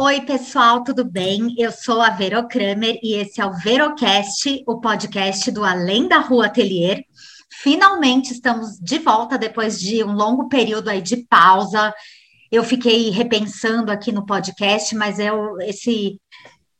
[0.00, 1.56] Oi, pessoal, tudo bem?
[1.58, 6.20] Eu sou a Vero Kramer e esse é o Verocast, o podcast do Além da
[6.20, 7.04] Rua Atelier.
[7.50, 11.92] Finalmente estamos de volta depois de um longo período aí de pausa.
[12.48, 16.20] Eu fiquei repensando aqui no podcast, mas eu, esse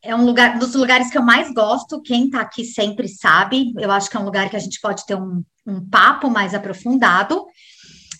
[0.00, 2.00] é um lugar dos lugares que eu mais gosto.
[2.02, 3.74] Quem está aqui sempre sabe.
[3.80, 6.54] Eu acho que é um lugar que a gente pode ter um, um papo mais
[6.54, 7.44] aprofundado.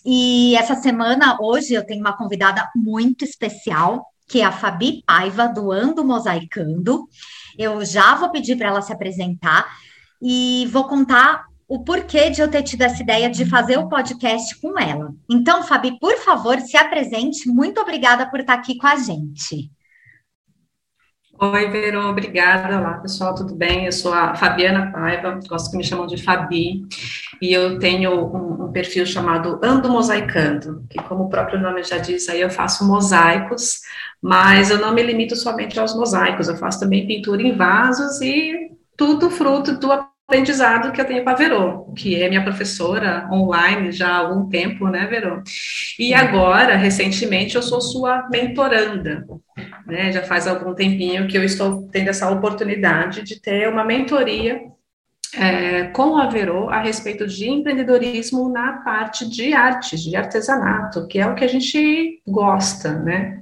[0.05, 5.47] E essa semana, hoje, eu tenho uma convidada muito especial que é a Fabi Paiva,
[5.47, 7.09] do Ando Mosaicando.
[7.57, 9.67] Eu já vou pedir para ela se apresentar
[10.21, 14.59] e vou contar o porquê de eu ter tido essa ideia de fazer o podcast
[14.59, 15.13] com ela.
[15.29, 17.49] Então, Fabi, por favor, se apresente.
[17.49, 19.71] Muito obrigada por estar aqui com a gente.
[21.41, 22.77] Oi, Vero, obrigada.
[22.77, 23.85] Olá, pessoal, tudo bem?
[23.85, 26.85] Eu sou a Fabiana Paiva, gosto que me chamam de Fabi,
[27.41, 31.97] e eu tenho um, um, perfil chamado Ando Mosaicando, que, como o próprio nome já
[31.97, 33.79] diz, aí eu faço mosaicos,
[34.21, 38.71] mas eu não me limito somente aos mosaicos, eu faço também pintura em vasos e
[38.97, 39.93] tudo fruto do
[40.29, 44.47] aprendizado que eu tenho com a Verô, que é minha professora online já há algum
[44.47, 45.41] tempo, né, Verô?
[45.97, 49.25] E agora, recentemente, eu sou sua mentoranda,
[49.87, 50.11] né?
[50.11, 54.61] Já faz algum tempinho que eu estou tendo essa oportunidade de ter uma mentoria
[55.35, 61.17] é, com a Verô a respeito de empreendedorismo na parte de artes, de artesanato, que
[61.17, 63.41] é o que a gente gosta, né?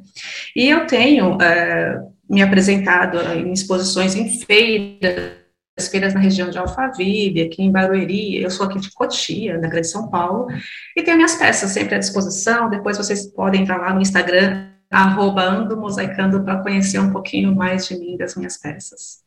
[0.56, 2.00] E eu tenho é,
[2.30, 5.47] me apresentado em exposições em feiras,
[5.78, 9.68] as feiras na região de Alphaville, aqui em Barueri, eu sou aqui de Cotia, da
[9.68, 10.48] Grande São Paulo,
[10.96, 15.44] e tenho minhas peças sempre à disposição, depois vocês podem entrar lá no Instagram, arroba
[15.44, 19.26] ando mosaicando, para conhecer um pouquinho mais de mim, das minhas peças.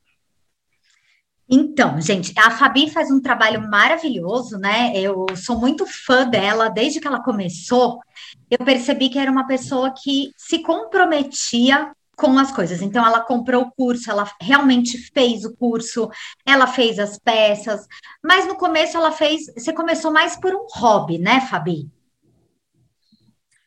[1.53, 4.93] Então, gente, a Fabi faz um trabalho maravilhoso, né?
[4.95, 7.99] Eu sou muito fã dela desde que ela começou.
[8.49, 11.91] Eu percebi que era uma pessoa que se comprometia
[12.21, 12.83] com as coisas.
[12.83, 16.09] Então, ela comprou o curso, ela realmente fez o curso,
[16.47, 17.87] ela fez as peças,
[18.23, 19.47] mas no começo ela fez.
[19.57, 21.89] Você começou mais por um hobby, né, Fabi?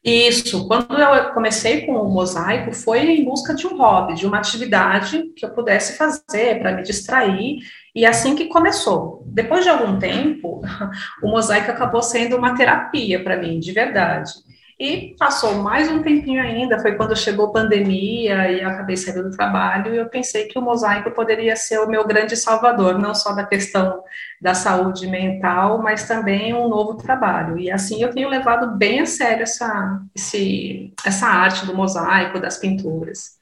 [0.03, 4.37] Isso, quando eu comecei com o mosaico, foi em busca de um hobby, de uma
[4.37, 7.59] atividade que eu pudesse fazer para me distrair,
[7.95, 9.23] e assim que começou.
[9.25, 10.61] Depois de algum tempo,
[11.23, 14.33] o mosaico acabou sendo uma terapia para mim, de verdade.
[14.79, 19.23] E passou mais um tempinho ainda, foi quando chegou a pandemia e eu acabei saindo
[19.23, 23.13] do trabalho, e eu pensei que o mosaico poderia ser o meu grande salvador, não
[23.13, 24.03] só da questão
[24.41, 27.57] da saúde mental, mas também um novo trabalho.
[27.57, 32.57] E assim eu tenho levado bem a sério essa, esse, essa arte do mosaico, das
[32.57, 33.37] pinturas.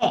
[0.00, 0.10] É,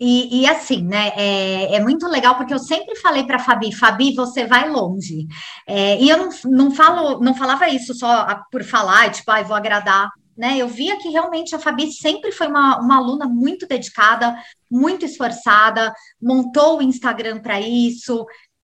[0.00, 1.12] e, e, assim, né?
[1.14, 5.26] É, é, muito legal porque eu sempre falei para Fabi, Fabi, você vai longe.
[5.66, 9.54] É, e eu não, não falo, não falava isso só por falar, tipo, ah, vou
[9.54, 10.08] agradar.
[10.34, 10.56] Né?
[10.56, 14.34] Eu via que realmente a Fabi sempre foi uma, uma aluna muito dedicada,
[14.70, 18.24] muito esforçada, montou o Instagram para isso,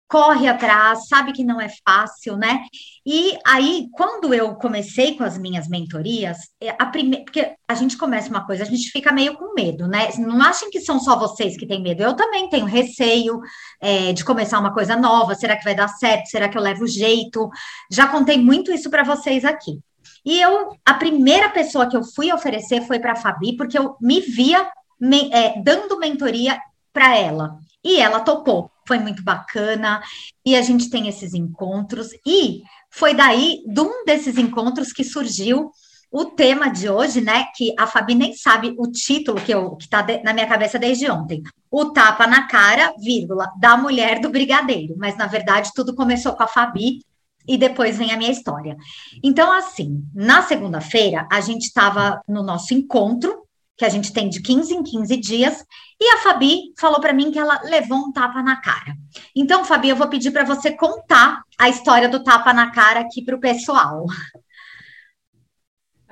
[0.08, 2.60] corre atrás, sabe que não é fácil, né?
[3.06, 7.96] E aí, quando eu comecei com as minhas mentorias, é, a primeira, porque a gente
[7.96, 10.10] começa uma coisa, a gente fica meio com medo, né?
[10.18, 12.02] Não achem que são só vocês que têm medo.
[12.02, 13.40] Eu também tenho receio
[13.80, 15.34] é, de começar uma coisa nova.
[15.34, 16.28] Será que vai dar certo?
[16.28, 17.50] Será que eu levo jeito?
[17.90, 19.80] Já contei muito isso para vocês aqui.
[20.24, 23.96] E eu, a primeira pessoa que eu fui oferecer foi para a Fabi, porque eu
[24.00, 24.66] me via
[25.00, 26.58] me, é, dando mentoria
[26.92, 27.58] para ela.
[27.82, 30.02] E ela topou foi muito bacana,
[30.44, 35.70] e a gente tem esses encontros, e foi daí, de um desses encontros, que surgiu
[36.14, 37.46] o tema de hoje, né?
[37.56, 41.10] Que a Fabi nem sabe o título que eu que está na minha cabeça desde
[41.10, 41.42] ontem.
[41.68, 44.94] O tapa na cara, vírgula, da mulher do brigadeiro.
[44.96, 47.00] Mas na verdade tudo começou com a Fabi
[47.48, 48.76] e depois vem a minha história.
[49.24, 53.43] Então, assim, na segunda-feira a gente estava no nosso encontro
[53.76, 55.64] que a gente tem de 15 em 15 dias,
[56.00, 58.94] e a Fabi falou para mim que ela levou um tapa na cara.
[59.34, 63.22] Então, Fabi, eu vou pedir para você contar a história do tapa na cara aqui
[63.22, 64.04] para o pessoal.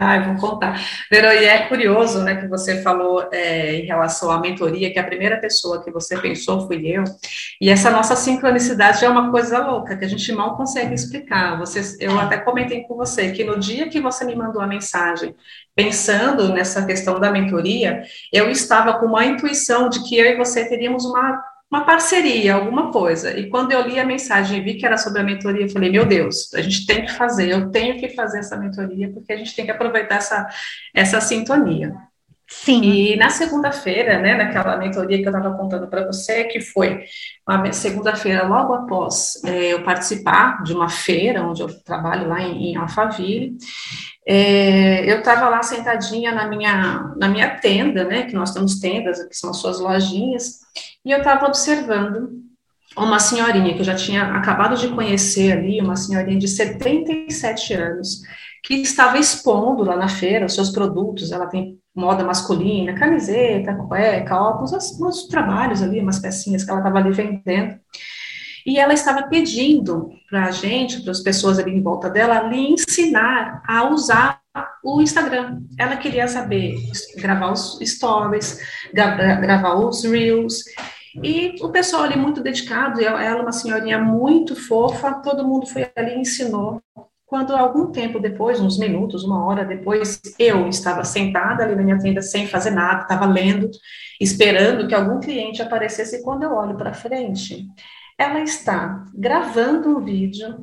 [0.03, 0.81] Ah, vou contar.
[1.10, 5.04] Verô, e é curioso, né, que você falou é, em relação à mentoria, que a
[5.04, 7.04] primeira pessoa que você pensou fui eu,
[7.60, 11.57] e essa nossa sincronicidade é uma coisa louca, que a gente mal consegue explicar.
[11.59, 15.34] Você, eu até comentei com você que no dia que você me mandou a mensagem,
[15.75, 18.03] pensando nessa questão da mentoria,
[18.33, 22.92] eu estava com uma intuição de que eu e você teríamos uma uma parceria, alguma
[22.92, 23.34] coisa.
[23.39, 25.91] E quando eu li a mensagem e vi que era sobre a mentoria, eu falei,
[25.91, 29.36] meu Deus, a gente tem que fazer, eu tenho que fazer essa mentoria, porque a
[29.39, 30.47] gente tem que aproveitar essa,
[30.95, 31.97] essa sintonia.
[32.48, 32.83] Sim.
[32.83, 37.04] E na segunda-feira, né, naquela mentoria que eu estava contando para você, que foi
[37.48, 42.72] uma segunda-feira logo após é, eu participar de uma feira, onde eu trabalho lá em,
[42.72, 43.56] em Alphaville,
[44.27, 49.27] é, eu estava lá sentadinha na minha, na minha tenda, né, que nós temos tendas,
[49.27, 50.60] que são as suas lojinhas,
[51.04, 52.42] e eu estava observando
[52.97, 58.21] uma senhorinha que eu já tinha acabado de conhecer ali, uma senhorinha de 77 anos,
[58.62, 64.41] que estava expondo lá na feira os seus produtos, ela tem moda masculina, camiseta, cueca,
[64.41, 67.78] óculos, uns trabalhos ali, umas pecinhas que ela estava ali vendendo.
[68.65, 72.72] E ela estava pedindo para a gente, para as pessoas ali em volta dela, ali
[72.72, 74.41] ensinar a usar
[74.84, 75.62] o Instagram.
[75.78, 76.77] Ela queria saber
[77.16, 78.59] gravar os stories,
[78.92, 80.62] gravar os reels.
[81.22, 85.91] E o pessoal ali muito dedicado, ela é uma senhorinha muito fofa, todo mundo foi
[85.95, 86.80] ali e ensinou
[87.33, 91.99] quando algum tempo depois, uns minutos, uma hora depois, eu estava sentada ali na minha
[91.99, 93.71] tenda sem fazer nada, estava lendo,
[94.21, 97.67] esperando que algum cliente aparecesse, e quando eu olho para frente,
[98.19, 100.59] ela está gravando um vídeo,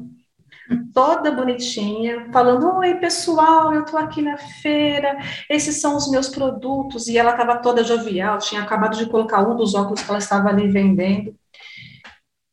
[0.93, 5.17] toda bonitinha, falando: Oi, pessoal, eu estou aqui na feira,
[5.49, 7.07] esses são os meus produtos.
[7.07, 10.49] E ela estava toda jovial, tinha acabado de colocar um dos óculos que ela estava
[10.49, 11.33] ali vendendo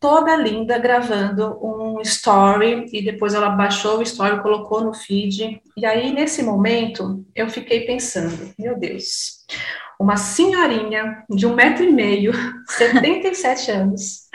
[0.01, 5.61] toda linda gravando um story e depois ela baixou o story, colocou no feed.
[5.77, 9.45] E aí nesse momento eu fiquei pensando, meu Deus,
[9.99, 12.33] uma senhorinha de um metro e meio,
[12.69, 14.29] 77 anos,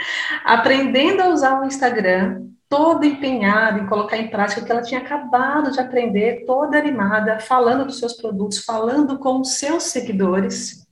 [0.44, 5.02] aprendendo a usar o Instagram, toda empenhada em colocar em prática o que ela tinha
[5.02, 10.88] acabado de aprender, toda animada, falando dos seus produtos, falando com os seus seguidores,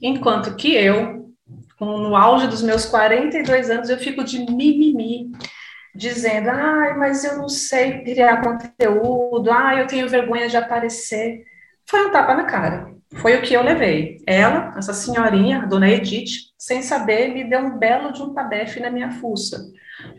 [0.00, 1.25] enquanto que eu,
[1.80, 5.30] no auge dos meus 42 anos, eu fico de mimimi,
[5.94, 11.44] dizendo, ai, mas eu não sei criar conteúdo, ai, eu tenho vergonha de aparecer.
[11.86, 12.94] Foi um tapa na cara.
[13.16, 14.18] Foi o que eu levei.
[14.26, 18.80] Ela, essa senhorinha, a dona Edith, sem saber, me deu um belo de um tabefe
[18.80, 19.70] na minha fuça.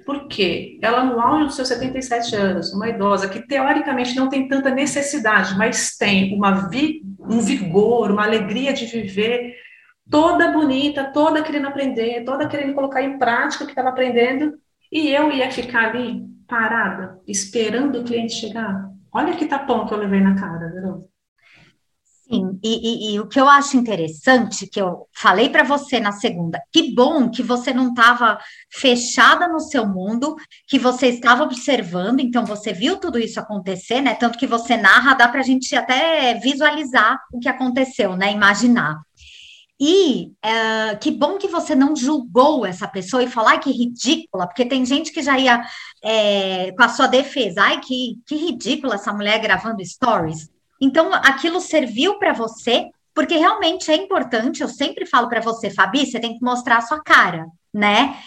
[0.06, 0.80] Por quê?
[0.82, 5.58] Ela, no auge dos seus 77 anos, uma idosa que teoricamente não tem tanta necessidade,
[5.58, 9.54] mas tem uma vi um vigor, uma alegria de viver,
[10.10, 14.54] toda bonita, toda querendo aprender, toda querendo colocar em prática o que estava aprendendo,
[14.92, 18.90] e eu ia ficar ali parada, esperando o cliente chegar.
[19.12, 21.10] Olha que tapão que eu levei na cara, Verô.
[22.30, 26.12] Sim, e, e, e, o que eu acho interessante, que eu falei para você na
[26.12, 28.38] segunda, que bom que você não estava
[28.70, 30.36] fechada no seu mundo,
[30.68, 34.14] que você estava observando, então você viu tudo isso acontecer, né?
[34.14, 38.34] Tanto que você narra, dá para a gente até visualizar o que aconteceu, né?
[38.34, 39.07] Imaginar.
[39.80, 44.48] E é, que bom que você não julgou essa pessoa e falou, ai, que ridícula,
[44.48, 45.64] porque tem gente que já ia
[46.04, 50.50] é, com a sua defesa, ai, que, que ridícula essa mulher gravando stories.
[50.82, 56.06] Então, aquilo serviu para você, porque realmente é importante, eu sempre falo para você, Fabi,
[56.06, 58.18] você tem que mostrar a sua cara, né?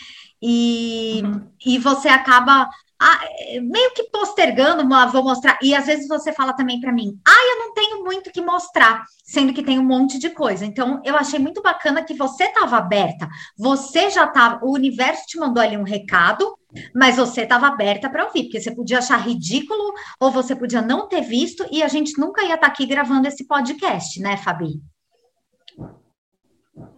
[0.43, 1.47] E, uhum.
[1.65, 2.69] e você acaba
[3.01, 3.21] ah,
[3.63, 5.59] meio que postergando, vou mostrar.
[5.63, 9.05] E às vezes você fala também para mim, ah, eu não tenho muito que mostrar,
[9.25, 10.67] sendo que tem um monte de coisa.
[10.67, 13.27] Então, eu achei muito bacana que você estava aberta.
[13.57, 16.55] Você já estava, o universo te mandou ali um recado,
[16.95, 21.09] mas você estava aberta para ouvir, porque você podia achar ridículo ou você podia não
[21.09, 24.81] ter visto e a gente nunca ia estar tá aqui gravando esse podcast, né, Fabi?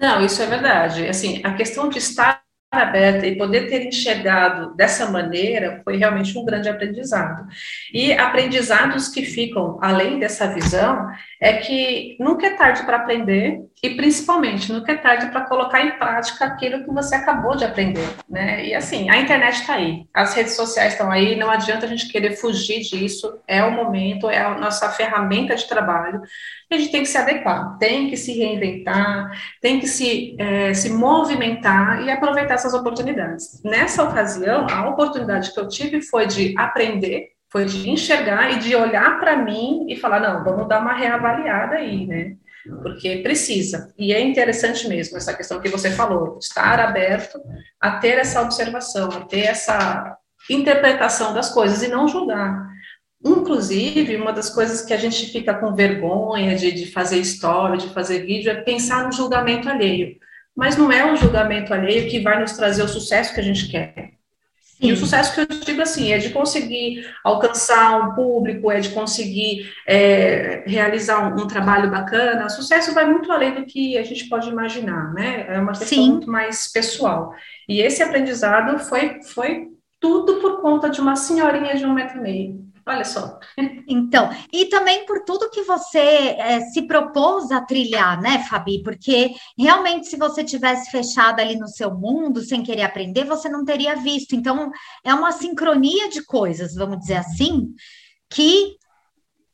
[0.00, 1.06] Não, isso é verdade.
[1.06, 2.41] Assim, a questão de estar
[2.72, 7.46] aberta e poder ter enxergado dessa maneira foi realmente um grande aprendizado.
[7.92, 11.06] E aprendizados que ficam além dessa visão
[11.38, 15.98] é que nunca é tarde para aprender e principalmente nunca é tarde para colocar em
[15.98, 18.66] prática aquilo que você acabou de aprender, né?
[18.66, 22.08] E assim, a internet está aí, as redes sociais estão aí, não adianta a gente
[22.08, 26.22] querer fugir disso, é o momento, é a nossa ferramenta de trabalho
[26.74, 30.90] a gente tem que se adequar, tem que se reinventar, tem que se, é, se
[30.90, 33.62] movimentar e aproveitar essas oportunidades.
[33.64, 38.74] Nessa ocasião, a oportunidade que eu tive foi de aprender, foi de enxergar e de
[38.74, 42.36] olhar para mim e falar: não, vamos dar uma reavaliada aí, né?
[42.82, 43.92] Porque precisa.
[43.98, 47.40] E é interessante mesmo essa questão que você falou, estar aberto
[47.80, 50.16] a ter essa observação, a ter essa
[50.48, 52.70] interpretação das coisas e não julgar.
[53.24, 57.88] Inclusive, uma das coisas que a gente fica com vergonha de, de fazer história, de
[57.90, 60.16] fazer vídeo, é pensar no julgamento alheio.
[60.54, 63.68] Mas não é o julgamento alheio que vai nos trazer o sucesso que a gente
[63.70, 64.12] quer.
[64.82, 64.88] Sim.
[64.88, 68.88] E o sucesso que eu digo assim, é de conseguir alcançar um público, é de
[68.88, 72.46] conseguir é, realizar um, um, trabalho bacana.
[72.46, 75.46] O sucesso vai muito além do que a gente pode imaginar, né?
[75.48, 76.10] É uma questão Sim.
[76.10, 77.32] muito mais pessoal.
[77.68, 79.68] E esse aprendizado foi, foi
[80.00, 83.38] tudo por conta de uma senhorinha de um metro e meio Olha só.
[83.86, 88.82] Então, e também por tudo que você é, se propôs a trilhar, né, Fabi?
[88.82, 93.64] Porque realmente, se você tivesse fechado ali no seu mundo, sem querer aprender, você não
[93.64, 94.34] teria visto.
[94.34, 94.70] Então,
[95.04, 97.72] é uma sincronia de coisas, vamos dizer assim,
[98.28, 98.76] que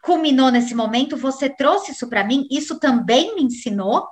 [0.03, 1.17] culminou nesse momento.
[1.17, 4.07] Você trouxe isso para mim, isso também me ensinou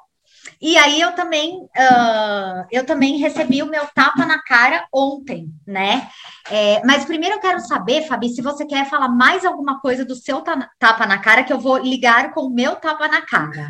[0.60, 6.08] e aí eu também uh, eu também recebi o meu tapa na cara ontem, né?
[6.50, 10.14] É, mas primeiro eu quero saber, Fabi, se você quer falar mais alguma coisa do
[10.14, 13.68] seu tapa na cara, que eu vou ligar com o meu tapa na cara.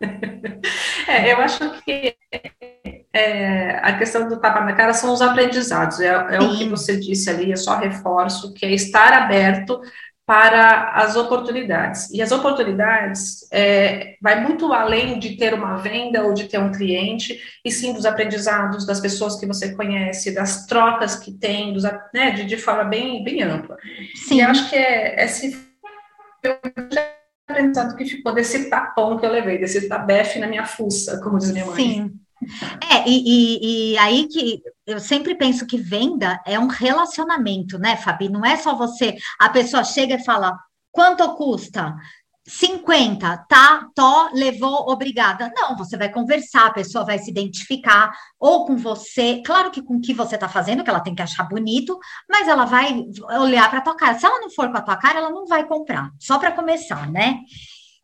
[1.06, 2.16] É, eu acho que
[3.12, 6.98] é, a questão do tapa na cara são os aprendizados, é, é o que você
[6.98, 9.80] disse ali, eu só reforço, que é estar aberto
[10.30, 12.08] para as oportunidades.
[12.12, 16.70] E as oportunidades é, vai muito além de ter uma venda ou de ter um
[16.70, 21.82] cliente, e sim dos aprendizados, das pessoas que você conhece, das trocas que tem, dos,
[22.14, 23.76] né, de, de forma bem, bem ampla.
[24.14, 24.36] Sim.
[24.36, 25.68] E acho que é esse
[27.48, 31.50] aprendizado que ficou desse tapão que eu levei, desse tabefe na minha fuça, como diz
[31.50, 31.74] minha mãe.
[31.74, 32.12] Sim.
[32.90, 37.96] É, e, e, e, aí que eu sempre penso que venda é um relacionamento, né,
[37.96, 38.28] Fabi?
[38.28, 40.58] Não é só você, a pessoa chega e fala,
[40.90, 41.94] quanto custa?
[42.46, 45.52] 50, tá, tó, levou, obrigada.
[45.54, 49.96] Não, você vai conversar, a pessoa vai se identificar, ou com você, claro que com
[49.96, 51.96] o que você tá fazendo, que ela tem que achar bonito,
[52.28, 53.04] mas ela vai
[53.38, 54.18] olhar para tua cara.
[54.18, 57.08] Se ela não for com a tua cara, ela não vai comprar, só para começar,
[57.10, 57.38] né?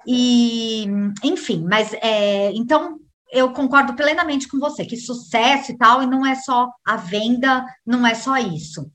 [0.06, 0.86] E,
[1.24, 3.00] enfim, mas é, então
[3.32, 7.64] eu concordo plenamente com você, que sucesso e tal, e não é só a venda,
[7.84, 8.90] não é só isso.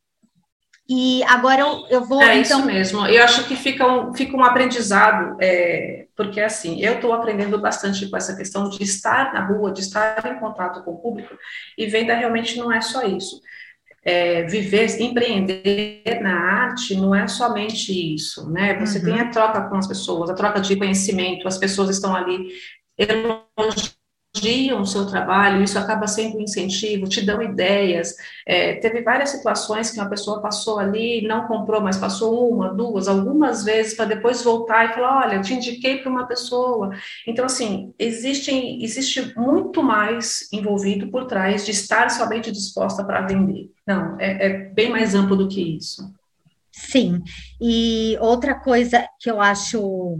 [0.94, 2.22] E agora eu, eu vou.
[2.22, 2.60] É então...
[2.60, 3.06] isso mesmo.
[3.06, 8.10] Eu acho que fica um, fica um aprendizado, é, porque assim, eu estou aprendendo bastante
[8.10, 11.34] com essa questão de estar na rua, de estar em contato com o público,
[11.78, 13.40] e venda realmente não é só isso.
[14.04, 18.78] É, viver, empreender na arte não é somente isso, né?
[18.80, 19.06] Você uhum.
[19.06, 22.50] tem a troca com as pessoas, a troca de conhecimento, as pessoas estão ali
[22.98, 24.01] elogiando
[24.34, 28.16] elogiam o seu trabalho, isso acaba sendo um incentivo, te dão ideias.
[28.46, 33.08] É, teve várias situações que uma pessoa passou ali, não comprou, mas passou uma, duas,
[33.08, 36.92] algumas vezes, para depois voltar e falar: olha, te indiquei para uma pessoa.
[37.28, 43.70] Então, assim, existe, existe muito mais envolvido por trás de estar somente disposta para vender.
[43.86, 46.10] Não, é, é bem mais amplo do que isso.
[46.72, 47.22] Sim,
[47.60, 50.18] e outra coisa que eu acho.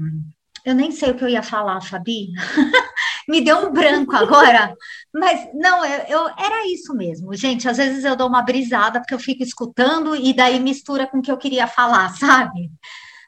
[0.64, 2.28] Eu nem sei o que eu ia falar, Fabi.
[3.32, 4.76] me deu um branco agora,
[5.14, 7.68] mas não, eu, eu, era isso mesmo, gente.
[7.68, 11.22] Às vezes eu dou uma brisada porque eu fico escutando e daí mistura com o
[11.22, 12.70] que eu queria falar, sabe?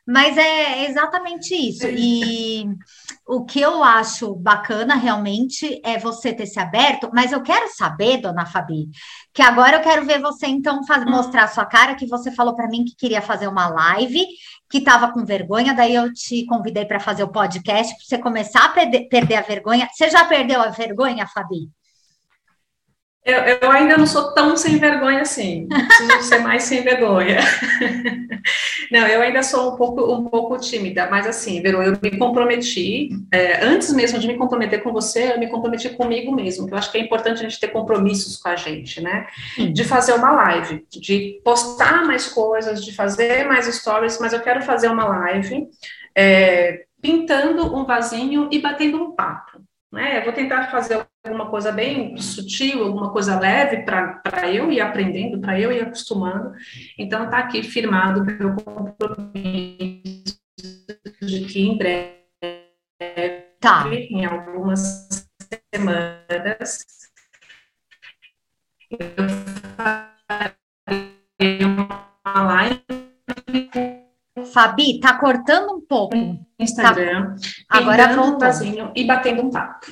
[0.05, 1.87] Mas é exatamente isso.
[1.87, 2.65] E
[3.25, 8.17] o que eu acho bacana realmente é você ter se aberto, mas eu quero saber,
[8.17, 8.89] dona Fabi,
[9.33, 11.09] que agora eu quero ver você então faz, hum.
[11.09, 14.25] mostrar a sua cara, que você falou para mim que queria fazer uma live
[14.69, 18.65] que estava com vergonha, daí eu te convidei para fazer o podcast, para você começar
[18.65, 19.87] a perder, perder a vergonha.
[19.93, 21.69] Você já perdeu a vergonha, Fabi?
[23.25, 27.39] Eu, eu, ainda não sou tão sem vergonha assim, preciso ser mais sem vergonha.
[28.91, 33.09] Não, eu ainda sou um pouco, um pouco tímida, mas assim, Vero, eu me comprometi,
[33.31, 36.77] é, antes mesmo de me comprometer com você, eu me comprometi comigo mesmo, que eu
[36.77, 39.25] acho que é importante a gente ter compromissos com a gente, né?
[39.71, 44.61] De fazer uma live, de postar mais coisas, de fazer mais stories, mas eu quero
[44.61, 45.67] fazer uma live
[46.13, 49.61] é, pintando um vasinho e batendo um papo.
[49.91, 50.19] Né?
[50.19, 55.39] Eu vou tentar fazer alguma coisa bem sutil, alguma coisa leve para eu ir aprendendo,
[55.39, 56.51] para eu ir acostumando.
[56.97, 60.37] Então, está aqui firmado o meu compromisso
[61.21, 62.13] de que em breve,
[63.59, 63.87] tá.
[63.89, 65.07] em algumas
[65.73, 66.85] semanas,
[68.91, 69.29] eu
[69.77, 72.83] farei uma live.
[74.53, 76.15] Fabi, tá cortando um pouco.
[76.59, 77.77] Instagram, tá.
[77.77, 78.49] agora voltou.
[78.93, 79.87] e batendo um papo.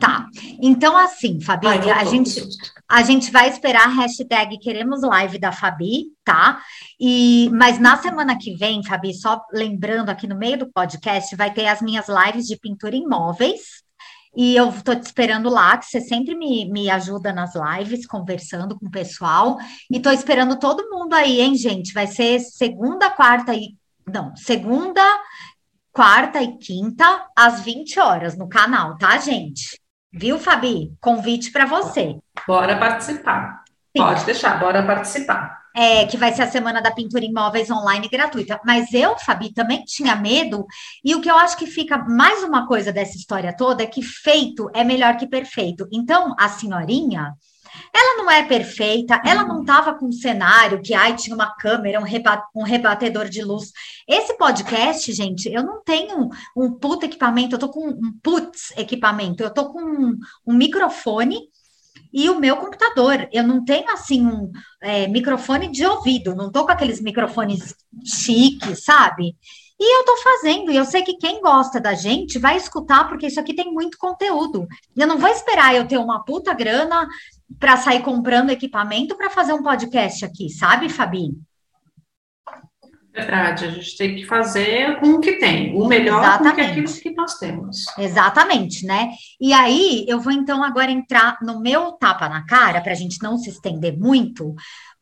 [0.00, 0.26] Tá.
[0.62, 2.42] Então, assim, Fabi, Ai, a, gente,
[2.88, 6.58] a gente vai esperar a hashtag Queremos Live da Fabi, tá?
[6.98, 11.52] E, mas na semana que vem, Fabi, só lembrando aqui no meio do podcast, vai
[11.52, 13.84] ter as minhas lives de pintura em móveis.
[14.34, 18.78] E eu tô te esperando lá, que você sempre me, me ajuda nas lives, conversando
[18.78, 19.58] com o pessoal.
[19.90, 21.92] E tô esperando todo mundo aí, hein, gente?
[21.92, 23.76] Vai ser segunda, quarta e.
[24.06, 25.02] Não, segunda,
[25.92, 29.79] quarta e quinta, às 20 horas no canal, tá, gente?
[30.12, 30.92] Viu, Fabi?
[31.00, 32.16] Convite para você.
[32.46, 33.62] Bora participar.
[33.96, 34.02] Sim.
[34.02, 35.60] Pode deixar, bora participar.
[35.74, 38.60] É, que vai ser a semana da pintura em móveis online gratuita.
[38.64, 40.66] Mas eu, Fabi, também tinha medo.
[41.04, 44.02] E o que eu acho que fica mais uma coisa dessa história toda é que
[44.02, 45.86] feito é melhor que perfeito.
[45.92, 47.34] Então, a senhorinha,
[47.94, 52.00] Ela não é perfeita, ela não estava com um cenário que ai, tinha uma câmera,
[52.00, 53.72] um, reba um rebatedor de luz.
[54.08, 59.42] Esse podcast, gente, eu não tenho um puta equipamento, eu tô com um putz equipamento,
[59.42, 61.48] eu tô com um, um microfone
[62.12, 63.28] e o meu computador.
[63.32, 64.50] Eu não tenho assim um
[64.80, 67.74] é, microfone de ouvido, não tô com aqueles microfones
[68.04, 69.36] chiques, sabe?
[69.82, 73.28] E eu tô fazendo, e eu sei que quem gosta da gente vai escutar, porque
[73.28, 74.68] isso aqui tem muito conteúdo.
[74.94, 77.08] Eu não vou esperar eu ter uma puta grana
[77.58, 81.30] para sair comprando equipamento para fazer um podcast aqui, sabe, Fabi?
[83.12, 86.54] Verdade, a gente tem que fazer com o que tem, o melhor Exatamente.
[86.54, 87.84] com aquilo que nós temos.
[87.98, 89.10] Exatamente, né?
[89.40, 93.20] E aí eu vou então agora entrar no meu tapa na cara, para a gente
[93.20, 94.54] não se estender muito,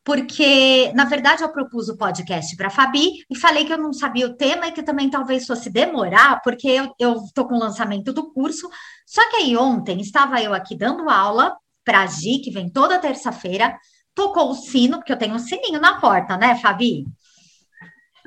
[0.03, 3.93] porque, na verdade, eu propus o podcast para a Fabi e falei que eu não
[3.93, 8.11] sabia o tema e que também talvez fosse demorar, porque eu estou com o lançamento
[8.11, 8.67] do curso.
[9.05, 12.99] Só que aí ontem estava eu aqui dando aula para a Gi, que vem toda
[12.99, 13.77] terça-feira,
[14.13, 17.05] tocou o sino, porque eu tenho um sininho na porta, né, Fabi?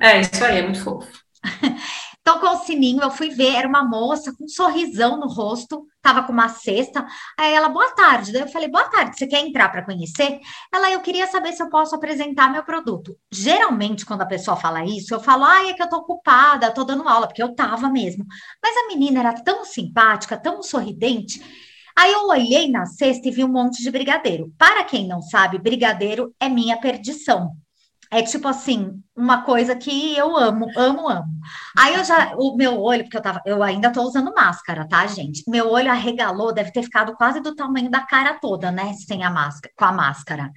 [0.00, 1.10] É, isso aí, é muito fofo.
[2.24, 6.22] Tocou o sininho, eu fui ver, era uma moça com um sorrisão no rosto, tava
[6.22, 7.04] com uma cesta.
[7.36, 8.30] Aí ela, boa tarde.
[8.30, 10.38] Daí eu falei, boa tarde, você quer entrar para conhecer?
[10.72, 13.16] Ela, eu queria saber se eu posso apresentar meu produto.
[13.28, 16.84] Geralmente, quando a pessoa fala isso, eu falo, ai, é que eu tô ocupada, tô
[16.84, 18.24] dando aula, porque eu tava mesmo.
[18.62, 21.42] Mas a menina era tão simpática, tão sorridente.
[21.96, 24.52] Aí eu olhei na cesta e vi um monte de brigadeiro.
[24.58, 27.52] Para quem não sabe, brigadeiro é minha perdição.
[28.10, 31.24] É tipo assim, uma coisa que eu amo, amo, amo.
[31.78, 35.06] Aí eu já, o meu olho, porque eu tava, eu ainda tô usando máscara, tá,
[35.06, 35.42] gente?
[35.48, 38.92] Meu olho arregalou, deve ter ficado quase do tamanho da cara toda, né?
[38.92, 40.52] Sem a máscara, com a máscara.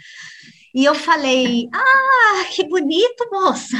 [0.74, 3.78] E eu falei, ah, que bonito, moça.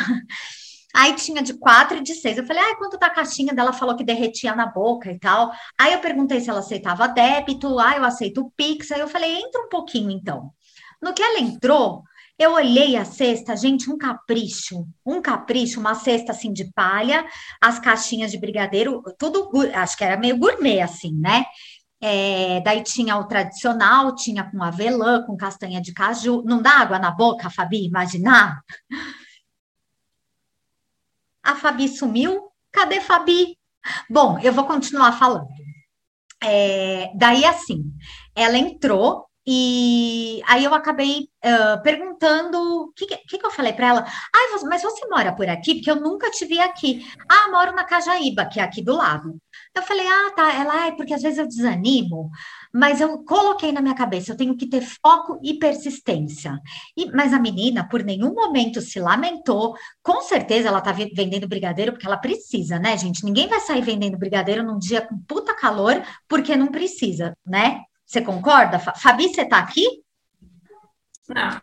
[0.96, 2.38] Aí tinha de quatro e de seis.
[2.38, 3.74] Eu falei, ah, quanto tá a caixinha dela?
[3.74, 5.52] Falou que derretia na boca e tal.
[5.78, 7.78] Aí eu perguntei se ela aceitava débito.
[7.78, 8.92] Ah, eu aceito o Pix.
[8.94, 10.52] Aí eu falei, entra um pouquinho então.
[11.02, 12.02] No que ela entrou,
[12.40, 17.26] eu olhei a cesta, gente, um capricho, um capricho, uma cesta assim de palha,
[17.62, 21.46] as caixinhas de brigadeiro, tudo, acho que era meio gourmet assim, né?
[22.02, 26.42] É, daí tinha o tradicional, tinha com avelã, com castanha de caju.
[26.46, 27.86] Não dá água na boca, Fabi?
[27.86, 28.62] Imaginar?
[31.46, 32.50] A Fabi sumiu?
[32.72, 33.58] Cadê Fabi?
[34.10, 35.48] Bom, eu vou continuar falando.
[36.44, 37.84] É, daí, assim,
[38.36, 43.88] ela entrou e aí eu acabei uh, perguntando, o que, que, que eu falei para
[43.88, 44.06] ela?
[44.34, 45.76] Ah, mas você mora por aqui?
[45.76, 47.06] Porque eu nunca te vi aqui.
[47.30, 49.38] Ah, moro na Cajaíba, que é aqui do lado.
[49.76, 50.54] Eu falei, ah, tá.
[50.54, 52.32] Ela, é porque às vezes eu desanimo,
[52.74, 56.58] mas eu coloquei na minha cabeça, eu tenho que ter foco e persistência.
[56.96, 59.76] E, mas a menina, por nenhum momento, se lamentou.
[60.02, 63.26] Com certeza ela tá vendendo brigadeiro porque ela precisa, né, gente?
[63.26, 67.82] Ninguém vai sair vendendo brigadeiro num dia com puta calor porque não precisa, né?
[68.06, 68.80] Você concorda?
[68.80, 69.86] Fabi, você está aqui?
[71.28, 71.60] Não.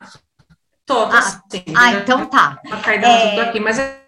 [0.85, 1.65] Tô, tô ah, sim.
[1.75, 2.61] Ah, então tá.
[3.07, 3.41] É...
[3.41, 4.02] aqui, mas é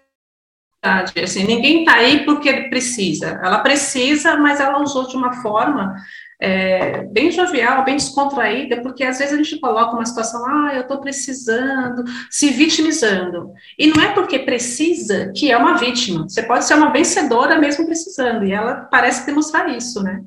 [1.23, 3.39] assim, ninguém está aí porque precisa.
[3.43, 5.95] Ela precisa, mas ela usou de uma forma
[6.39, 10.81] é, bem jovial, bem descontraída, porque às vezes a gente coloca uma situação, ah, eu
[10.81, 13.51] estou precisando, se vitimizando.
[13.77, 16.23] E não é porque precisa que é uma vítima.
[16.27, 20.21] Você pode ser uma vencedora mesmo precisando, e ela parece demonstrar isso, né?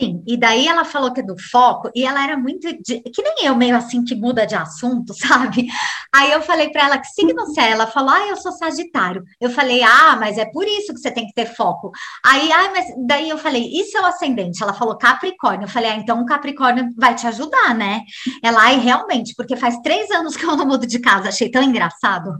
[0.00, 3.22] Sim, e daí ela falou que é do foco, e ela era muito, de, que
[3.22, 5.68] nem eu, meio assim, que muda de assunto, sabe?
[6.14, 7.70] Aí eu falei para ela que signo você é?
[7.72, 9.22] Ela falou, ah, eu sou Sagitário.
[9.38, 11.90] Eu falei, ah, mas é por isso que você tem que ter foco.
[12.24, 14.62] Aí, ah, mas daí eu falei, e seu ascendente?
[14.62, 15.64] Ela falou Capricórnio.
[15.64, 18.00] Eu falei, ah, então o Capricórnio vai te ajudar, né?
[18.42, 21.62] Ela, ai, realmente, porque faz três anos que eu não mudo de casa, achei tão
[21.62, 22.30] engraçado.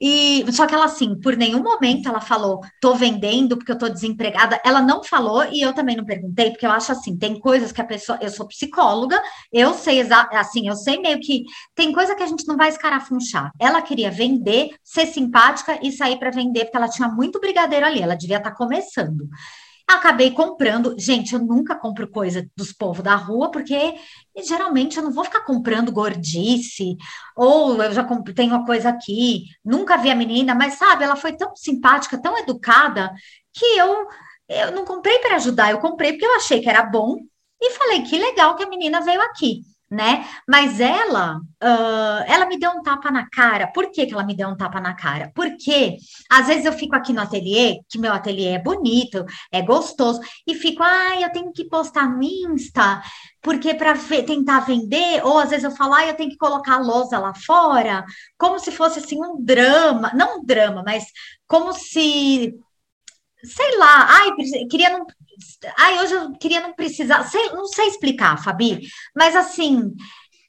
[0.00, 3.88] E só que ela assim, por nenhum momento ela falou, tô vendendo porque eu tô
[3.88, 4.60] desempregada.
[4.64, 7.80] Ela não falou e eu também não perguntei, porque eu acho assim, tem coisas que
[7.80, 9.20] a pessoa, eu sou psicóloga,
[9.52, 10.02] eu sei
[10.32, 13.50] assim, eu sei meio que tem coisa que a gente não vai escarafunchar.
[13.58, 18.00] Ela queria vender, ser simpática e sair para vender porque ela tinha muito brigadeiro ali,
[18.00, 19.28] ela devia estar tá começando.
[19.86, 20.94] Acabei comprando.
[20.98, 23.94] Gente, eu nunca compro coisa dos povos da rua, porque
[24.42, 26.96] geralmente eu não vou ficar comprando gordice,
[27.36, 29.44] ou eu já tenho uma coisa aqui.
[29.64, 33.12] Nunca vi a menina, mas sabe, ela foi tão simpática, tão educada,
[33.52, 34.06] que eu,
[34.48, 37.16] eu não comprei para ajudar, eu comprei porque eu achei que era bom
[37.60, 40.26] e falei que legal que a menina veio aqui né?
[40.48, 43.68] Mas ela, uh, ela me deu um tapa na cara.
[43.68, 45.30] Por que, que ela me deu um tapa na cara?
[45.34, 45.96] Porque
[46.30, 50.54] às vezes eu fico aqui no ateliê, que meu ateliê é bonito, é gostoso, e
[50.54, 53.02] fico, ai, ah, eu tenho que postar no Insta,
[53.42, 53.94] porque para
[54.26, 57.34] tentar vender, ou às vezes eu falo, ah, eu tenho que colocar a lousa lá
[57.34, 58.04] fora,
[58.38, 61.04] como se fosse assim um drama, não um drama, mas
[61.46, 62.54] como se
[63.44, 64.30] sei lá, ai,
[64.70, 65.06] queria não,
[65.78, 68.80] Ai, hoje eu queria não precisar, sei, não sei explicar, Fabi,
[69.14, 69.92] mas assim,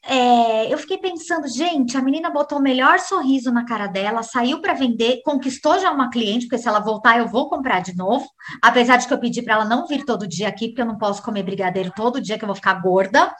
[0.07, 4.61] é, eu fiquei pensando, gente, a menina botou o melhor sorriso na cara dela, saiu
[4.61, 8.27] para vender, conquistou já uma cliente, porque se ela voltar eu vou comprar de novo.
[8.61, 10.97] Apesar de que eu pedi para ela não vir todo dia aqui, porque eu não
[10.97, 13.33] posso comer brigadeiro todo dia, que eu vou ficar gorda.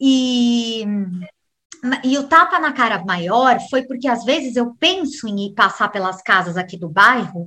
[0.00, 0.84] E
[2.02, 5.88] e o tapa na cara maior foi porque às vezes eu penso em ir passar
[5.88, 7.46] pelas casas aqui do bairro,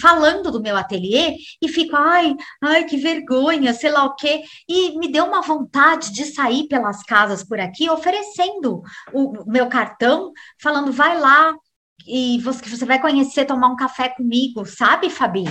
[0.00, 4.42] falando do meu ateliê, e fico, ai, ai, que vergonha, sei lá o quê.
[4.68, 10.32] E me deu uma vontade de sair pelas casas por aqui, oferecendo o meu cartão,
[10.60, 11.54] falando, vai lá
[12.06, 15.44] e você, você vai conhecer, tomar um café comigo, sabe, Fabi?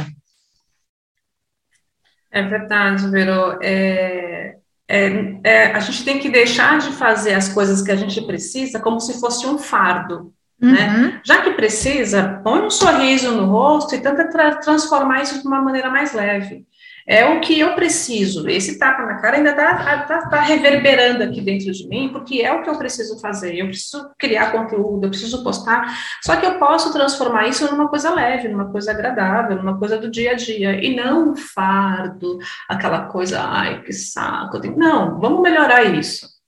[2.31, 3.57] É verdade, Vero.
[3.63, 8.19] É, é, é, a gente tem que deixar de fazer as coisas que a gente
[8.21, 10.33] precisa como se fosse um fardo.
[10.59, 10.69] Né?
[10.69, 11.01] Uhum.
[11.03, 11.21] Né?
[11.23, 15.61] Já que precisa, põe um sorriso no rosto e tenta tra transformar isso de uma
[15.61, 16.65] maneira mais leve
[17.09, 18.47] é o que eu preciso.
[18.47, 22.53] Esse tapa na cara ainda está tá, tá reverberando aqui dentro de mim, porque é
[22.53, 23.55] o que eu preciso fazer.
[23.55, 25.91] Eu preciso criar conteúdo, eu preciso postar.
[26.21, 30.11] Só que eu posso transformar isso numa coisa leve, numa coisa agradável, numa coisa do
[30.11, 32.37] dia a dia, e não um fardo,
[32.69, 34.59] aquela coisa, ai, que saco.
[34.77, 36.38] Não, vamos melhorar isso.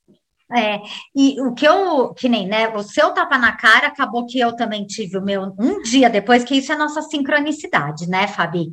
[0.53, 0.81] É,
[1.15, 4.55] e o que eu, que nem, né, o seu tapa na cara, acabou que eu
[4.55, 8.71] também tive o meu um dia depois, que isso é nossa sincronicidade, né, Fabi?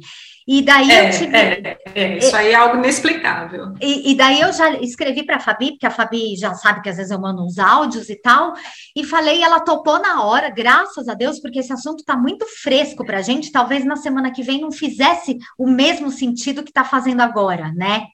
[0.49, 1.37] E daí é, eu tive.
[1.37, 3.75] É, é, isso aí é algo inexplicável.
[3.83, 6.89] E, e daí eu já escrevi para a Fabi, porque a Fabi já sabe que
[6.89, 8.55] às vezes eu mando uns áudios e tal,
[8.97, 13.05] e falei, ela topou na hora, graças a Deus, porque esse assunto está muito fresco
[13.05, 13.53] para a gente.
[13.53, 18.07] Talvez na semana que vem não fizesse o mesmo sentido que está fazendo agora, né?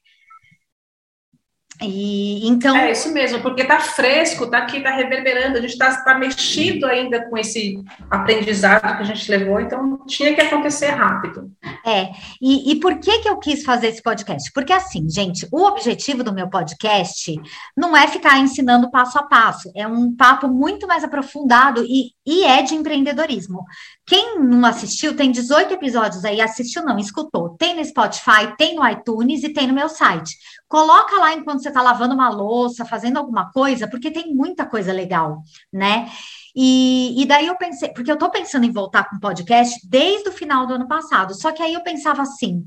[1.82, 2.76] E, então...
[2.76, 6.86] É isso mesmo, porque está fresco, está aqui, está reverberando, a gente está tá mexido
[6.86, 11.50] ainda com esse aprendizado que a gente levou, então tinha que acontecer rápido.
[11.84, 12.10] É,
[12.40, 14.50] e, e por que, que eu quis fazer esse podcast?
[14.52, 17.34] Porque assim, gente, o objetivo do meu podcast
[17.76, 22.44] não é ficar ensinando passo a passo, é um papo muito mais aprofundado e, e
[22.44, 23.64] é de empreendedorismo.
[24.06, 27.50] Quem não assistiu, tem 18 episódios aí, assistiu não, escutou.
[27.58, 30.36] Tem no Spotify, tem no iTunes e tem no meu site.
[30.68, 34.92] Coloca lá enquanto você está lavando uma louça, fazendo alguma coisa, porque tem muita coisa
[34.92, 36.10] legal, né?
[36.54, 40.32] E, e daí eu pensei, porque eu estou pensando em voltar com podcast desde o
[40.32, 42.64] final do ano passado, só que aí eu pensava assim,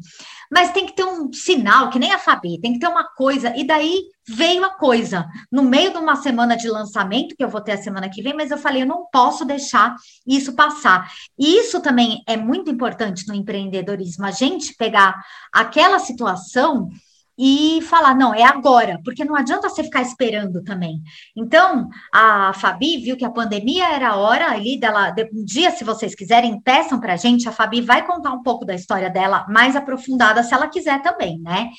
[0.52, 3.56] mas tem que ter um sinal, que nem a Fabi, tem que ter uma coisa,
[3.56, 5.26] e daí veio a coisa.
[5.52, 8.34] No meio de uma semana de lançamento, que eu vou ter a semana que vem,
[8.34, 9.96] mas eu falei, eu não posso deixar
[10.26, 11.10] isso passar.
[11.38, 15.16] E isso também é muito importante no empreendedorismo, a gente pegar
[15.54, 16.90] aquela situação
[17.38, 21.02] e falar, não, é agora, porque não adianta você ficar esperando também.
[21.36, 25.84] Então, a Fabi viu que a pandemia era a hora ali dela, um dia, se
[25.84, 29.46] vocês quiserem, peçam para a gente, a Fabi vai contar um pouco da história dela
[29.50, 31.70] mais aprofundada, se ela quiser também, né?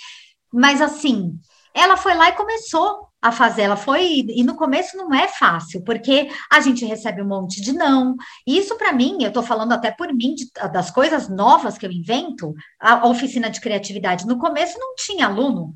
[0.53, 1.39] Mas assim,
[1.75, 3.63] ela foi lá e começou a fazer.
[3.63, 7.73] Ela foi, e no começo não é fácil, porque a gente recebe um monte de
[7.73, 8.15] não.
[8.47, 11.91] Isso, para mim, eu estou falando até por mim, de, das coisas novas que eu
[11.91, 14.27] invento, a oficina de criatividade.
[14.27, 15.75] No começo não tinha aluno.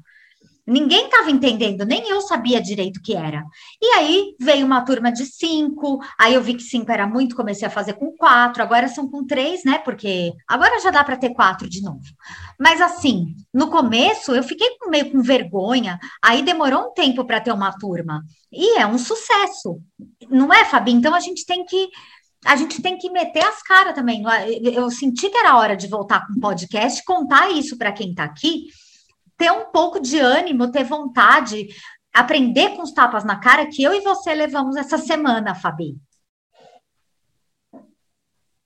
[0.65, 3.45] Ninguém estava entendendo, nem eu sabia direito o que era.
[3.81, 7.67] E aí veio uma turma de cinco, aí eu vi que cinco era muito, comecei
[7.67, 9.79] a fazer com quatro, agora são com três, né?
[9.79, 12.05] Porque agora já dá para ter quatro de novo.
[12.61, 17.53] Mas assim, no começo eu fiquei meio com vergonha, aí demorou um tempo para ter
[17.53, 18.23] uma turma.
[18.53, 19.81] E é um sucesso,
[20.31, 20.93] não é, Fabi?
[20.93, 21.89] Então a gente tem que
[22.45, 24.23] a gente tem que meter as caras também.
[24.75, 28.25] Eu senti que era hora de voltar com o podcast, contar isso para quem está
[28.25, 28.67] aqui
[29.43, 31.67] ter um pouco de ânimo, ter vontade,
[32.15, 35.97] aprender com os tapas na cara que eu e você levamos essa semana, Fabi.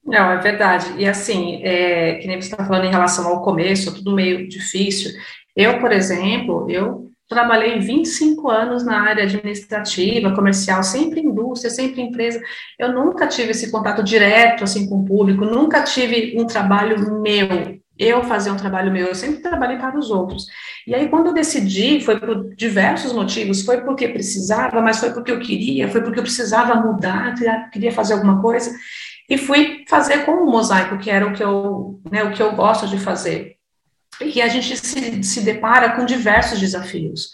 [0.04, 0.92] Não, é verdade.
[0.98, 5.10] E assim, é, que nem você está falando em relação ao começo, tudo meio difícil.
[5.56, 12.38] Eu, por exemplo, eu trabalhei 25 anos na área administrativa, comercial, sempre indústria, sempre empresa.
[12.78, 17.75] Eu nunca tive esse contato direto assim com o público, nunca tive um trabalho meu,
[17.98, 20.46] eu fazer um trabalho meu, eu sempre trabalhei para os outros.
[20.86, 25.32] E aí, quando eu decidi, foi por diversos motivos, foi porque precisava, mas foi porque
[25.32, 27.34] eu queria, foi porque eu precisava mudar,
[27.72, 28.70] queria fazer alguma coisa,
[29.28, 32.52] e fui fazer com o mosaico, que era o que eu, né, o que eu
[32.52, 33.56] gosto de fazer.
[34.20, 37.30] E a gente se, se depara com diversos desafios.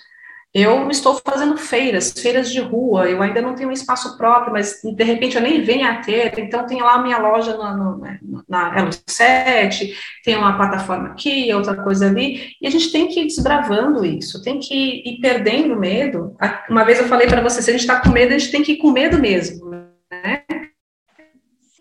[0.55, 4.83] Eu estou fazendo feiras, feiras de rua, eu ainda não tenho um espaço próprio, mas
[4.83, 8.19] de repente eu nem venho a ter, então tem lá a minha loja no, né,
[8.47, 13.29] na L7, tem uma plataforma aqui, outra coisa ali, e a gente tem que ir
[13.29, 16.37] desbravando isso, tem que ir perdendo medo.
[16.69, 18.63] Uma vez eu falei para você, se a gente está com medo, a gente tem
[18.63, 20.43] que ir com medo mesmo, né?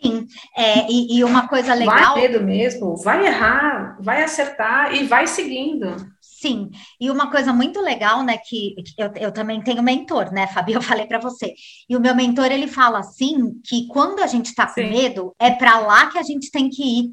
[0.01, 0.25] Sim,
[0.57, 2.15] é, e, e uma coisa legal...
[2.15, 5.95] Vai medo mesmo, vai errar, vai acertar e vai seguindo.
[6.41, 10.73] Sim, e uma coisa muito legal, né, que eu, eu também tenho mentor, né, Fabi,
[10.73, 11.53] eu falei para você.
[11.87, 15.51] E o meu mentor, ele fala assim, que quando a gente está com medo, é
[15.51, 17.11] para lá que a gente tem que ir.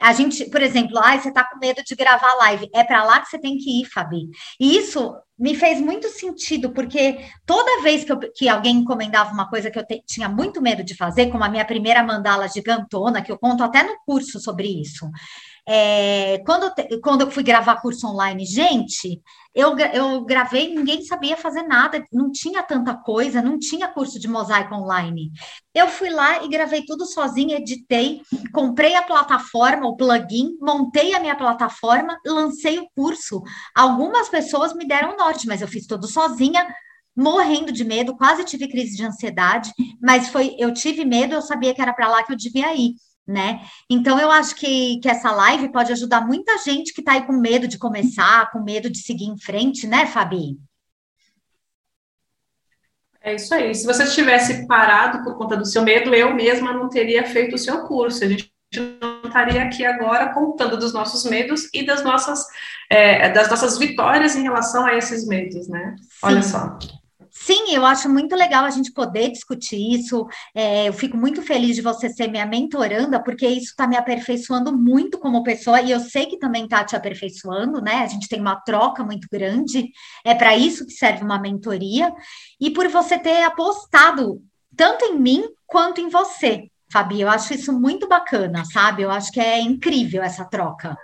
[0.00, 3.20] A gente, por exemplo, ah, você está com medo de gravar live, é para lá
[3.20, 4.28] que você tem que ir, Fabi.
[4.58, 9.48] E isso me fez muito sentido, porque toda vez que, eu, que alguém encomendava uma
[9.48, 13.22] coisa que eu te, tinha muito medo de fazer, como a minha primeira mandala gigantona,
[13.22, 15.10] que eu conto até no curso sobre isso,
[15.72, 16.68] é, quando,
[17.00, 19.22] quando eu fui gravar curso online, gente,
[19.54, 24.26] eu, eu gravei, ninguém sabia fazer nada, não tinha tanta coisa, não tinha curso de
[24.26, 25.30] mosaico online.
[25.72, 28.20] Eu fui lá e gravei tudo sozinha, editei,
[28.52, 33.40] comprei a plataforma, o plugin, montei a minha plataforma, lancei o curso.
[33.72, 36.66] Algumas pessoas me deram norte, mas eu fiz tudo sozinha,
[37.16, 41.72] morrendo de medo, quase tive crise de ansiedade, mas foi, eu tive medo, eu sabia
[41.72, 42.94] que era para lá que eu devia ir
[43.26, 43.60] né?
[43.88, 47.32] Então eu acho que, que essa live pode ajudar muita gente que está aí com
[47.32, 50.58] medo de começar, com medo de seguir em frente, né, Fabi?
[53.22, 53.74] É isso aí.
[53.74, 57.58] Se você tivesse parado por conta do seu medo, eu mesma não teria feito o
[57.58, 58.24] seu curso.
[58.24, 62.46] A gente não estaria aqui agora contando dos nossos medos e das nossas,
[62.88, 65.96] é, das nossas vitórias em relação a esses medos, né?
[65.98, 66.06] Sim.
[66.22, 66.78] Olha só.
[67.42, 70.26] Sim, eu acho muito legal a gente poder discutir isso.
[70.54, 74.76] É, eu fico muito feliz de você ser minha mentoranda, porque isso está me aperfeiçoando
[74.76, 78.02] muito como pessoa, e eu sei que também está te aperfeiçoando, né?
[78.02, 79.88] A gente tem uma troca muito grande,
[80.22, 82.12] é para isso que serve uma mentoria,
[82.60, 84.42] e por você ter apostado
[84.76, 87.22] tanto em mim quanto em você, Fabi.
[87.22, 89.02] Eu acho isso muito bacana, sabe?
[89.02, 90.94] Eu acho que é incrível essa troca.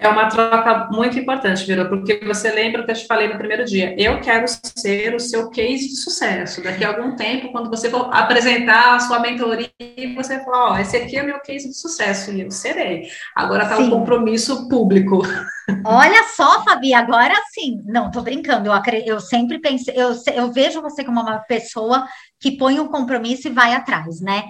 [0.00, 3.66] É uma troca muito importante, Virou, porque você lembra que eu te falei no primeiro
[3.66, 6.62] dia, eu quero ser o seu case de sucesso.
[6.62, 9.68] Daqui a algum tempo, quando você for apresentar a sua mentoria,
[10.16, 13.08] você falar, ó, oh, esse aqui é o meu case de sucesso, e eu serei.
[13.36, 15.20] Agora está um compromisso público.
[15.84, 17.82] Olha só, Fabi, agora sim.
[17.84, 18.68] Não, tô brincando.
[18.68, 22.06] Eu, eu sempre pensei, eu, eu vejo você como uma pessoa
[22.40, 24.44] que põe um compromisso e vai atrás, né?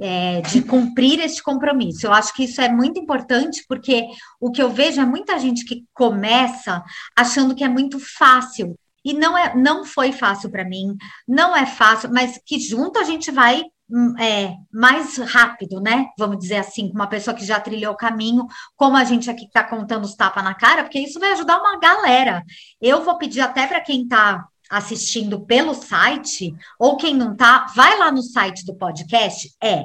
[0.00, 2.06] É, de cumprir este compromisso.
[2.06, 4.06] Eu acho que isso é muito importante, porque
[4.40, 6.82] o que eu vejo é muita gente que começa
[7.16, 8.74] achando que é muito fácil.
[9.04, 10.96] E não é, não foi fácil para mim,
[11.28, 16.08] não é fácil, mas que junto a gente vai Hum, é, mais rápido, né?
[16.18, 19.44] Vamos dizer assim, com uma pessoa que já trilhou o caminho, como a gente aqui
[19.44, 22.42] está contando os tapas na cara, porque isso vai ajudar uma galera.
[22.80, 27.98] Eu vou pedir até para quem está assistindo pelo site, ou quem não está, vai
[27.98, 29.84] lá no site do podcast, é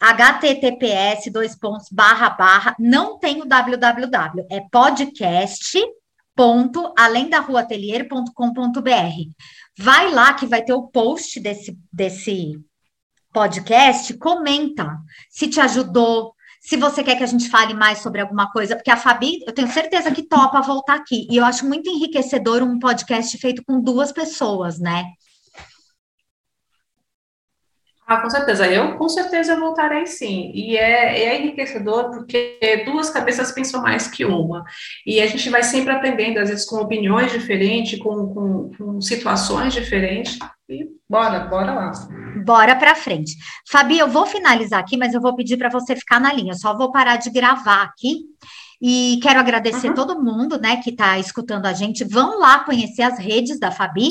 [0.00, 5.80] https dois pontos barra barra não tem o www é podcast
[6.34, 8.90] ponto além da rua atelier.com.br
[9.78, 12.60] vai lá que vai ter o post desse desse
[13.34, 14.96] podcast, comenta
[15.28, 16.33] se te ajudou,
[16.64, 19.52] se você quer que a gente fale mais sobre alguma coisa, porque a Fabi, eu
[19.52, 21.28] tenho certeza que topa voltar aqui.
[21.30, 25.04] E eu acho muito enriquecedor um podcast feito com duas pessoas, né?
[28.06, 28.66] Ah, com certeza.
[28.66, 30.52] Eu com certeza voltarei sim.
[30.54, 34.64] E é, é enriquecedor porque duas cabeças pensam mais que uma.
[35.06, 39.74] E a gente vai sempre aprendendo, às vezes com opiniões diferentes, com, com, com situações
[39.74, 40.38] diferentes.
[40.68, 41.92] E bora, bora lá.
[42.44, 43.36] Bora para frente.
[43.70, 46.52] Fabi, eu vou finalizar aqui, mas eu vou pedir para você ficar na linha.
[46.52, 48.20] Eu só vou parar de gravar aqui.
[48.80, 49.94] E quero agradecer uhum.
[49.94, 52.04] todo mundo, né, que está escutando a gente.
[52.04, 54.10] Vão lá conhecer as redes da Fabi,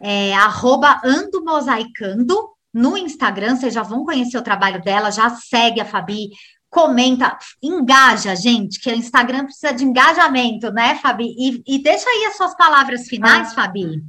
[0.00, 5.80] é, arroba Ando Mosaicando, no Instagram, vocês já vão conhecer o trabalho dela, já segue
[5.80, 6.28] a Fabi,
[6.68, 11.34] comenta, engaja, gente, que o Instagram precisa de engajamento, né, Fabi?
[11.36, 13.54] E, e deixa aí as suas palavras finais, ah.
[13.54, 14.02] Fabi.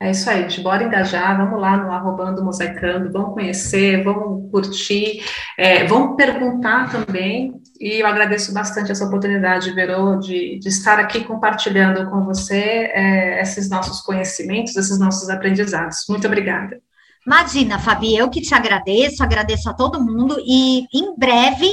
[0.00, 5.22] É isso aí, gente, bora engajar, vamos lá no arrobando mosaicando, vamos conhecer, vamos curtir,
[5.56, 11.24] é, vamos perguntar também, e eu agradeço bastante essa oportunidade, Verô, de, de estar aqui
[11.24, 16.04] compartilhando com você é, esses nossos conhecimentos, esses nossos aprendizados.
[16.08, 16.80] Muito obrigada.
[17.24, 21.72] Imagina, Fabi, eu que te agradeço, agradeço a todo mundo, e em breve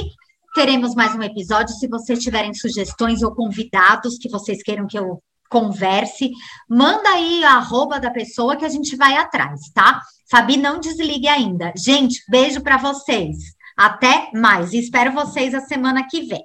[0.54, 1.74] teremos mais um episódio.
[1.74, 5.20] Se vocês tiverem sugestões ou convidados que vocês queiram que eu
[5.52, 6.30] converse,
[6.68, 10.00] manda aí a arroba da pessoa que a gente vai atrás, tá?
[10.30, 11.72] Fabi, não desligue ainda.
[11.76, 13.36] Gente, beijo para vocês.
[13.76, 14.72] Até mais.
[14.72, 16.44] Espero vocês a semana que vem.